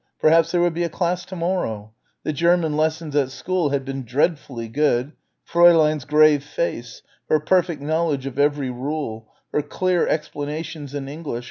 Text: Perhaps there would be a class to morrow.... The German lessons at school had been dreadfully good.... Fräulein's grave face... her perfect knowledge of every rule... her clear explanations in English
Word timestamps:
Perhaps 0.19 0.51
there 0.51 0.61
would 0.61 0.73
be 0.73 0.81
a 0.83 0.89
class 0.89 1.25
to 1.25 1.35
morrow.... 1.35 1.93
The 2.23 2.33
German 2.33 2.75
lessons 2.75 3.15
at 3.15 3.29
school 3.29 3.69
had 3.69 3.85
been 3.85 4.03
dreadfully 4.03 4.67
good.... 4.67 5.11
Fräulein's 5.47 6.05
grave 6.05 6.43
face... 6.43 7.03
her 7.29 7.39
perfect 7.39 7.83
knowledge 7.83 8.25
of 8.25 8.39
every 8.39 8.71
rule... 8.71 9.27
her 9.53 9.61
clear 9.61 10.07
explanations 10.07 10.95
in 10.95 11.07
English 11.07 11.39